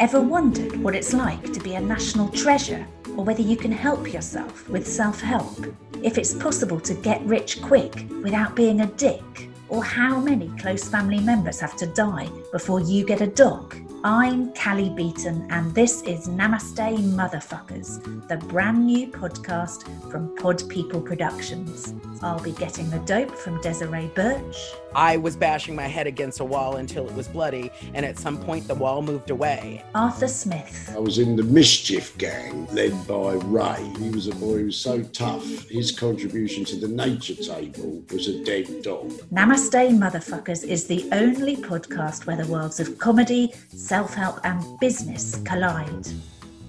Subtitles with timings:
[0.00, 4.12] Ever wondered what it's like to be a national treasure or whether you can help
[4.12, 5.64] yourself with self help?
[6.02, 9.48] If it's possible to get rich quick without being a dick?
[9.70, 13.74] Or how many close family members have to die before you get a dog?
[14.04, 21.00] I'm Cally Beaton, and this is Namaste Motherfuckers, the brand new podcast from Pod People
[21.00, 21.94] Productions.
[22.22, 24.56] I'll be getting the dope from Desiree Burch.
[24.94, 28.38] I was bashing my head against a wall until it was bloody, and at some
[28.38, 29.82] point the wall moved away.
[29.94, 30.92] Arthur Smith.
[30.94, 33.92] I was in the Mischief Gang, led by Ray.
[33.98, 38.28] He was a boy who was so tough, his contribution to the nature table was
[38.28, 39.10] a dead dog.
[39.32, 45.40] Namaste Motherfuckers is the only podcast where the worlds of comedy, self help, and business
[45.44, 46.06] collide.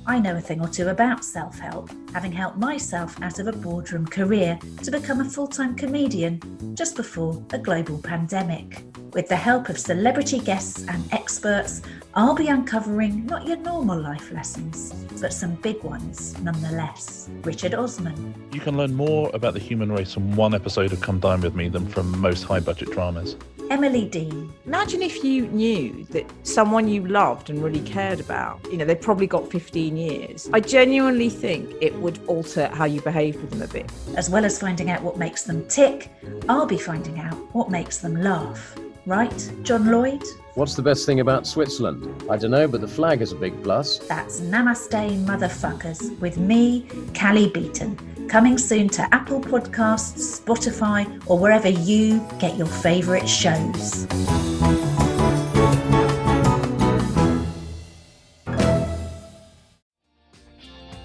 [0.06, 3.54] I know a thing or two about self help, having helped myself out of a
[3.54, 6.42] boardroom career to become a full time comedian
[6.76, 8.84] just before a global pandemic.
[9.14, 11.84] With the help of celebrity guests and experts,
[12.16, 17.30] I'll be uncovering not your normal life lessons, but some big ones nonetheless.
[17.44, 18.34] Richard Osman.
[18.52, 21.56] You can learn more about the human race from one episode of Come Dine With
[21.56, 23.38] Me than from most high budget dramas.
[23.74, 24.54] Emily Dean.
[24.68, 29.02] Imagine if you knew that someone you loved and really cared about, you know, they've
[29.02, 30.48] probably got 15 years.
[30.54, 33.92] I genuinely think it would alter how you behave with them a bit.
[34.16, 36.12] As well as finding out what makes them tick,
[36.48, 38.76] I'll be finding out what makes them laugh.
[39.06, 40.24] Right, John Lloyd?
[40.56, 42.24] What's the best thing about Switzerland?
[42.30, 43.98] I don't know, but the flag is a big plus.
[43.98, 47.98] That's Namaste Motherfuckers with me, Cally Beaton.
[48.30, 54.08] Coming soon to Apple Podcasts, Spotify, or wherever you get your favourite shows.